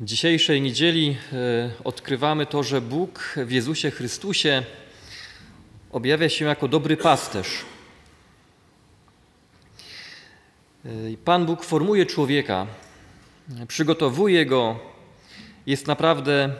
[0.00, 4.62] Dzisiejszej niedzieli e, odkrywamy to, że Bóg w Jezusie Chrystusie
[5.92, 7.64] objawia się jako dobry pasterz.
[10.84, 10.88] E,
[11.24, 12.66] Pan Bóg formuje człowieka,
[13.68, 14.78] przygotowuje go,
[15.66, 16.54] jest naprawdę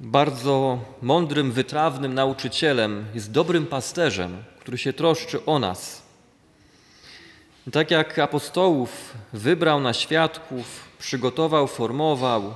[0.00, 6.02] bardzo mądrym, wytrawnym nauczycielem, jest dobrym pasterzem, który się troszczy o nas.
[7.72, 12.54] Tak jak apostołów wybrał na świadków, przygotował, formował,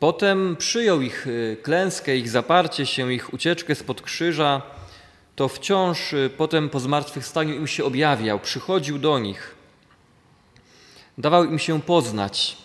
[0.00, 4.62] potem przyjął ich y, klęskę, ich zaparcie się, ich ucieczkę spod krzyża,
[5.36, 9.54] to wciąż y, potem po zmartwychwstaniu im się objawiał, przychodził do nich,
[11.18, 12.56] dawał im się poznać,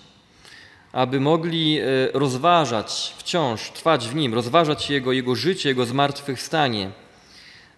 [0.91, 6.91] aby mogli y, rozważać wciąż, trwać w nim, rozważać Jego, Jego życie, Jego zmartwychwstanie,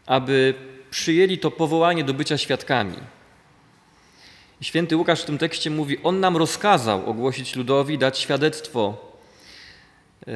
[0.05, 0.53] aby
[0.91, 2.97] przyjęli to powołanie do bycia świadkami.
[4.62, 9.12] Święty Łukasz w tym tekście mówi: On nam rozkazał ogłosić ludowi, dać świadectwo.
[10.28, 10.34] Yy,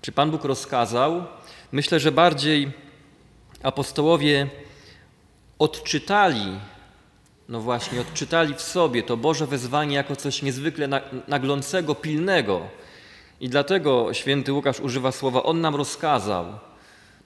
[0.00, 1.24] czy Pan Bóg rozkazał?
[1.72, 2.72] Myślę, że bardziej
[3.62, 4.46] apostołowie
[5.58, 6.58] odczytali,
[7.48, 10.88] no właśnie, odczytali w sobie to Boże wezwanie jako coś niezwykle
[11.28, 12.60] naglącego, pilnego.
[13.40, 16.58] I dlatego święty Łukasz używa słowa: On nam rozkazał.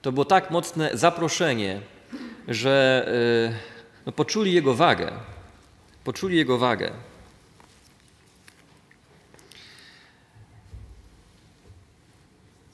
[0.01, 1.81] To było tak mocne zaproszenie,
[2.47, 3.05] że
[3.51, 3.57] yy,
[4.05, 5.11] no, poczuli jego wagę
[6.07, 6.91] poczuli jego wagę.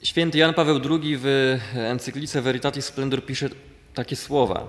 [0.02, 3.48] Święty Jan Paweł II w encyklice Veritatis Splendor pisze
[3.94, 4.66] takie słowa.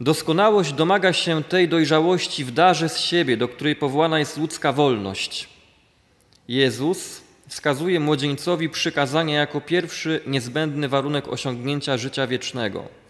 [0.00, 5.48] Doskonałość domaga się tej dojrzałości w darze z siebie, do której powołana jest ludzka wolność.
[6.48, 13.01] Jezus wskazuje młodzieńcowi przykazania jako pierwszy niezbędny warunek osiągnięcia życia wiecznego.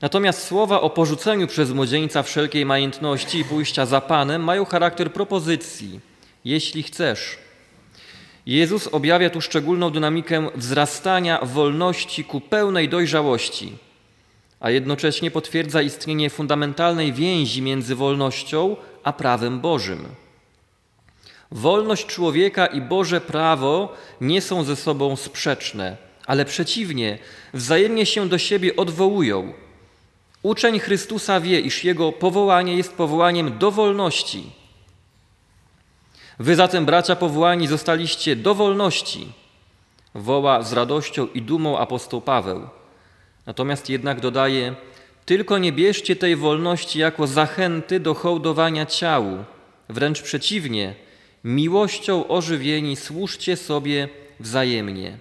[0.00, 6.00] Natomiast słowa o porzuceniu przez młodzieńca wszelkiej majętności i pójścia za Panem mają charakter propozycji,
[6.44, 7.38] jeśli chcesz.
[8.46, 13.72] Jezus objawia tu szczególną dynamikę wzrastania wolności ku pełnej dojrzałości,
[14.60, 20.04] a jednocześnie potwierdza istnienie fundamentalnej więzi między wolnością a prawem Bożym.
[21.50, 27.18] Wolność człowieka i Boże prawo nie są ze sobą sprzeczne, ale przeciwnie,
[27.54, 29.52] wzajemnie się do siebie odwołują
[30.44, 34.50] Uczeń Chrystusa wie, iż jego powołanie jest powołaniem do wolności.
[36.38, 39.32] Wy zatem, bracia powołani, zostaliście do wolności,
[40.14, 42.68] woła z radością i dumą apostoł Paweł.
[43.46, 44.74] Natomiast jednak dodaje,
[45.26, 49.44] tylko nie bierzcie tej wolności jako zachęty do hołdowania ciału.
[49.88, 50.94] Wręcz przeciwnie,
[51.44, 54.08] miłością ożywieni służcie sobie
[54.40, 55.18] wzajemnie.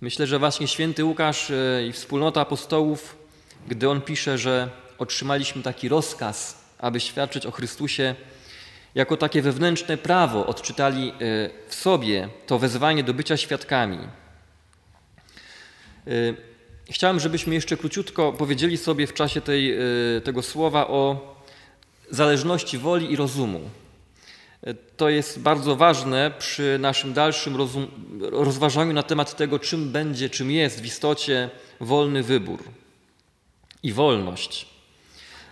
[0.00, 3.16] Myślę, że właśnie święty Łukasz e, i wspólnota apostołów,
[3.68, 8.14] gdy on pisze, że otrzymaliśmy taki rozkaz, aby świadczyć o Chrystusie,
[8.94, 11.12] jako takie wewnętrzne prawo odczytali e,
[11.68, 13.98] w sobie to wezwanie do bycia świadkami.
[13.98, 14.08] E,
[16.90, 19.78] chciałem, żebyśmy jeszcze króciutko powiedzieli sobie w czasie tej,
[20.24, 21.34] tego słowa o
[22.10, 23.70] zależności woli i rozumu.
[24.96, 27.56] To jest bardzo ważne przy naszym dalszym
[28.20, 31.50] rozważaniu na temat tego, czym będzie, czym jest w istocie
[31.80, 32.62] wolny wybór
[33.82, 34.66] i wolność.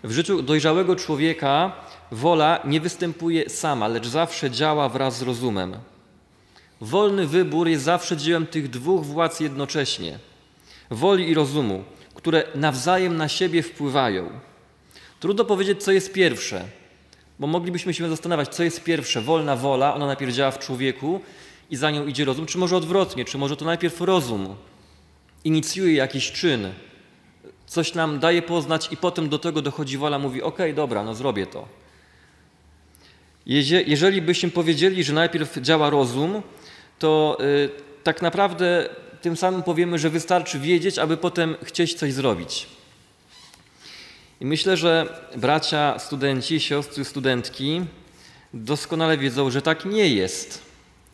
[0.04, 1.72] W życiu dojrzałego człowieka
[2.10, 5.76] wola nie występuje sama, lecz zawsze działa wraz z rozumem.
[6.80, 10.18] Wolny wybór jest zawsze dziełem tych dwóch władz jednocześnie
[10.90, 14.30] woli i rozumu, które nawzajem na siebie wpływają.
[15.20, 16.64] Trudno powiedzieć, co jest pierwsze
[17.38, 21.20] bo moglibyśmy się zastanawiać, co jest pierwsze, wolna wola, ona najpierw działa w człowieku
[21.70, 24.56] i za nią idzie rozum, czy może odwrotnie, czy może to najpierw rozum
[25.44, 26.72] inicjuje jakiś czyn,
[27.66, 31.46] coś nam daje poznać i potem do tego dochodzi wola, mówi ok, dobra, no zrobię
[31.46, 31.68] to.
[33.86, 36.42] Jeżeli byśmy powiedzieli, że najpierw działa rozum,
[36.98, 37.70] to y,
[38.02, 38.88] tak naprawdę
[39.22, 42.66] tym samym powiemy, że wystarczy wiedzieć, aby potem chcieć coś zrobić.
[44.44, 47.84] I myślę, że bracia studenci, siostry studentki
[48.54, 50.62] doskonale wiedzą, że tak nie jest.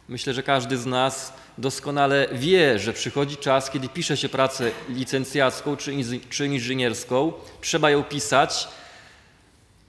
[0.09, 5.77] Myślę, że każdy z nas doskonale wie, że przychodzi czas, kiedy pisze się pracę licencjacką
[5.77, 5.93] czy,
[6.31, 8.69] czy inżynierską, trzeba ją pisać,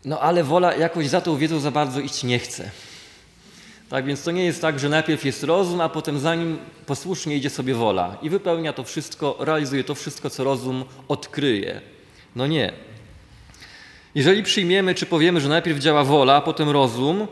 [0.06, 2.72] no ale wola jakoś za tą wiedzą za bardzo iść nie chce.
[3.90, 7.36] Tak więc to nie jest tak, że najpierw jest rozum, a potem za nim posłusznie
[7.36, 11.82] idzie sobie wola i wypełnia to wszystko, realizuje to wszystko, co rozum odkryje.
[12.36, 12.91] No nie.
[14.16, 17.28] Jeżeli przyjmiemy, czy powiemy, że najpierw działa wola, a potem rozum,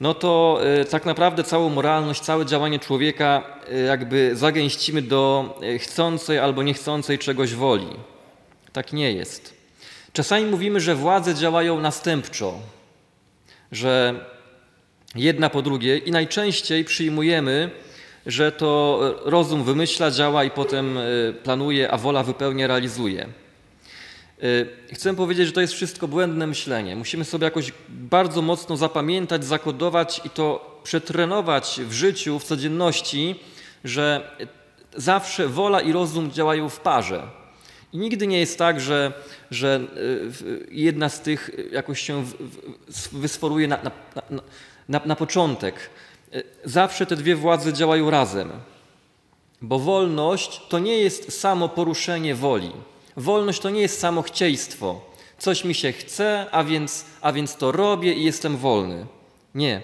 [0.00, 5.78] no to e, tak naprawdę całą moralność, całe działanie człowieka e, jakby zagęścimy do e,
[5.78, 7.86] chcącej albo niechcącej czegoś woli.
[8.72, 9.54] Tak nie jest.
[10.12, 12.58] Czasami mówimy, że władze działają następczo,
[13.72, 14.14] że
[15.14, 17.70] jedna po drugiej i najczęściej przyjmujemy,
[18.26, 20.98] że to rozum wymyśla, działa i potem
[21.44, 23.41] planuje, a wola wypełnia, realizuje.
[24.42, 26.96] E, chcę powiedzieć, że to jest wszystko błędne myślenie.
[26.96, 33.40] Musimy sobie jakoś bardzo mocno zapamiętać, zakodować i to przetrenować w życiu, w codzienności,
[33.84, 34.30] że
[34.96, 37.22] zawsze wola i rozum działają w parze.
[37.92, 39.12] I nigdy nie jest tak, że,
[39.50, 42.24] że e, jedna z tych jakoś się
[43.12, 43.92] wysforuje na, na,
[44.88, 45.90] na, na początek.
[46.32, 48.50] E, zawsze te dwie władze działają razem,
[49.62, 52.72] bo wolność to nie jest samo poruszenie woli.
[53.16, 55.00] Wolność to nie jest samo chcieństwo.
[55.38, 59.06] Coś mi się chce, a więc, a więc to robię i jestem wolny.
[59.54, 59.80] Nie.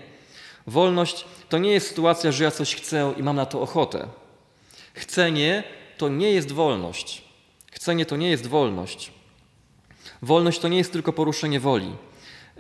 [0.67, 4.09] Wolność to nie jest sytuacja, że ja coś chcę i mam na to ochotę.
[4.95, 5.65] Chcenie
[5.97, 7.25] to nie jest wolność.
[7.73, 9.13] Chcenie to nie jest wolność.
[10.23, 11.97] Wolność to nie jest tylko poruszenie woli.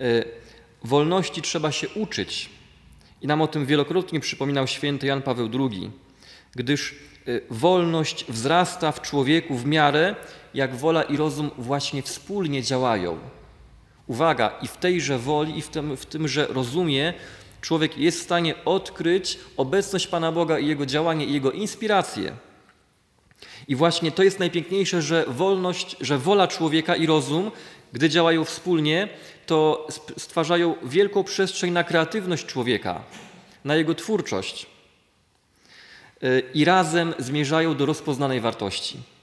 [0.00, 0.24] E,
[0.84, 2.50] wolności trzeba się uczyć.
[3.22, 5.90] I nam o tym wielokrotnie przypominał święty Jan Paweł II,
[6.54, 6.94] gdyż
[7.28, 10.16] y, wolność wzrasta w człowieku w miarę,
[10.58, 13.18] jak wola i rozum właśnie wspólnie działają.
[14.06, 17.14] Uwaga, i w tejże woli, i w, tym, w tymże rozumie
[17.60, 22.32] człowiek jest w stanie odkryć obecność Pana Boga i Jego działanie, i Jego inspirację.
[23.68, 27.50] I właśnie to jest najpiękniejsze, że wolność, że wola człowieka i rozum,
[27.92, 29.08] gdy działają wspólnie,
[29.46, 33.02] to stwarzają wielką przestrzeń na kreatywność człowieka,
[33.64, 34.66] na jego twórczość
[36.22, 39.17] y, i razem zmierzają do rozpoznanej wartości.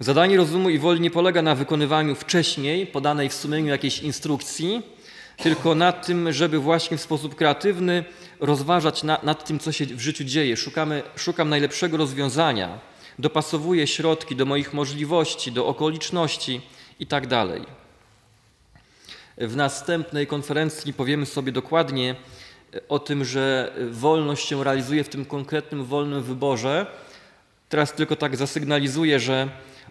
[0.00, 4.82] Zadanie rozumu i woli nie polega na wykonywaniu wcześniej podanej w sumieniu jakiejś instrukcji,
[5.36, 8.04] tylko na tym, żeby właśnie w sposób kreatywny
[8.40, 10.56] rozważać na, nad tym, co się w życiu dzieje.
[10.56, 12.78] Szukamy, szukam najlepszego rozwiązania,
[13.18, 16.60] dopasowuję środki do moich możliwości, do okoliczności
[17.00, 17.28] itd.
[17.28, 17.62] Tak
[19.38, 22.16] w następnej konferencji powiemy sobie dokładnie
[22.74, 26.86] e, o tym, że wolność się realizuje w tym konkretnym wolnym wyborze.
[27.68, 29.48] Teraz tylko tak zasygnalizuję, że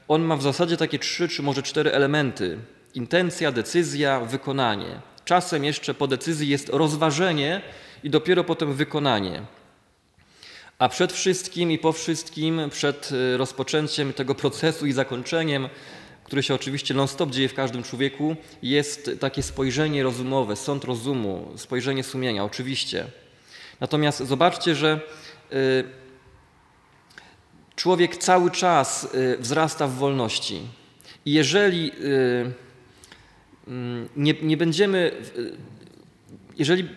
[0.07, 2.57] on ma w zasadzie takie trzy czy może cztery elementy:
[2.93, 5.01] intencja, decyzja, wykonanie.
[5.25, 7.61] Czasem jeszcze po decyzji jest rozważenie
[8.03, 9.41] i dopiero potem wykonanie.
[10.79, 15.69] A przed wszystkim i po wszystkim, przed e, rozpoczęciem tego procesu i zakończeniem,
[16.23, 22.03] które się oczywiście non-stop dzieje w każdym człowieku, jest takie spojrzenie rozumowe, sąd rozumu, spojrzenie
[22.03, 23.05] sumienia, oczywiście.
[23.79, 24.99] Natomiast zobaczcie, że
[25.53, 26.02] y,
[27.75, 30.61] człowiek cały czas y, wzrasta w wolności.
[31.25, 32.51] I jeżeli y,
[33.67, 35.11] mm, nie, nie będziemy,
[36.57, 36.89] jeżeli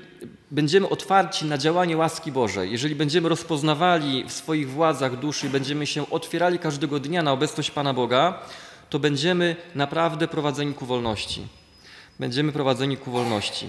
[0.51, 6.11] będziemy otwarci na działanie łaski Bożej, jeżeli będziemy rozpoznawali w swoich władzach duszy, będziemy się
[6.11, 8.39] otwierali każdego dnia na obecność Pana Boga,
[8.91, 11.47] to będziemy naprawdę prowadzeni ku wolności.
[12.19, 13.67] Będziemy prowadzeni ku wolności.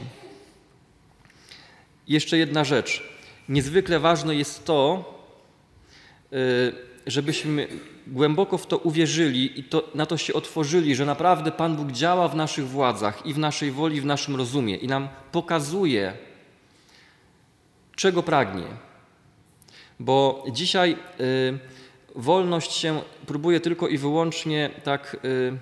[2.07, 3.03] Jeszcze jedna rzecz.
[3.49, 5.13] Niezwykle ważne jest to,
[6.33, 7.67] y, żebyśmy
[8.07, 12.27] głęboko w to uwierzyli i to, na to się otworzyli, że naprawdę Pan Bóg działa
[12.27, 16.13] w naszych władzach i w naszej woli, w naszym rozumie i nam pokazuje,
[17.95, 18.65] czego pragnie.
[19.99, 20.97] Bo dzisiaj.
[21.19, 21.59] Yy,
[22.17, 25.57] wolność się próbuje tylko i wyłącznie tak y,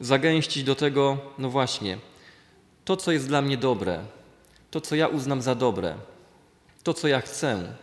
[0.00, 1.98] zagęścić do tego, no właśnie,
[2.84, 4.00] to, co jest dla mnie dobre,
[4.70, 5.94] to, co ja uznam za dobre,
[6.82, 7.74] to, co ja chcę.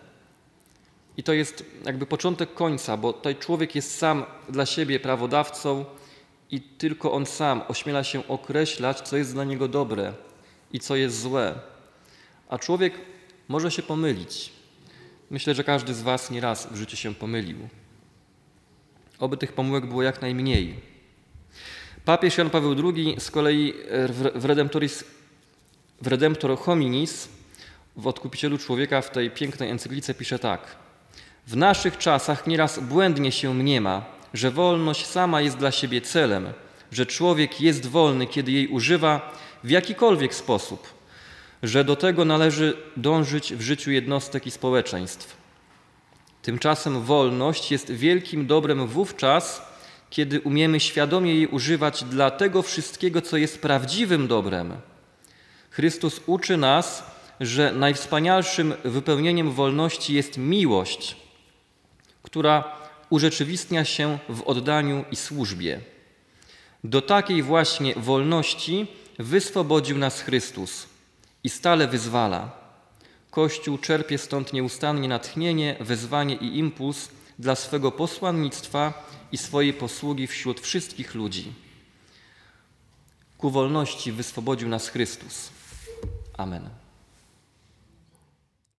[1.17, 5.85] I to jest jakby początek końca, bo tutaj człowiek jest sam dla siebie prawodawcą
[6.51, 10.13] i tylko on sam ośmiela się określać, co jest dla niego dobre
[10.73, 11.59] i co jest złe.
[12.49, 12.93] A człowiek
[13.47, 14.51] może się pomylić.
[15.29, 17.57] Myślę, że każdy z Was nieraz w życiu się pomylił.
[19.19, 20.79] Oby tych pomyłek było jak najmniej.
[22.05, 23.73] Papież Jan Paweł II z kolei
[24.35, 25.03] w Redemptoris,
[26.01, 27.29] w Redemptor Hominis,
[27.95, 30.75] w Odkupicielu Człowieka, w tej pięknej encyklice pisze tak.
[31.47, 36.53] W naszych czasach nieraz błędnie się mniema, że wolność sama jest dla siebie celem,
[36.91, 39.33] że człowiek jest wolny, kiedy jej używa
[39.63, 40.93] w jakikolwiek sposób,
[41.63, 45.37] że do tego należy dążyć w życiu jednostek i społeczeństw.
[46.41, 49.61] Tymczasem wolność jest wielkim dobrem wówczas,
[50.09, 54.73] kiedy umiemy świadomie jej używać dla tego wszystkiego, co jest prawdziwym dobrem.
[55.69, 57.03] Chrystus uczy nas,
[57.39, 61.15] że najwspanialszym wypełnieniem wolności jest miłość,
[62.21, 62.77] która
[63.09, 65.79] urzeczywistnia się w oddaniu i służbie.
[66.83, 68.87] Do takiej właśnie wolności
[69.19, 70.87] wyswobodził nas Chrystus
[71.43, 72.51] i stale wyzwala.
[73.31, 77.09] Kościół czerpie stąd nieustannie natchnienie, wezwanie i impuls
[77.39, 81.53] dla swego posłannictwa i swojej posługi wśród wszystkich ludzi.
[83.37, 85.49] Ku wolności wyswobodził nas Chrystus.
[86.37, 86.80] Amen.